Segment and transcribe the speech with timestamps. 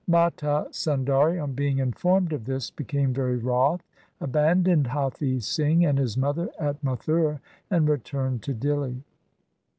[0.07, 3.81] Mata Sundari on being informed of this became very wroth,
[4.19, 7.39] abandoned Hathi Singh and his mother at Mathura,
[7.69, 9.03] and returned to Dihli.